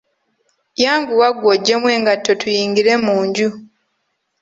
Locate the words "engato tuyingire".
1.95-2.93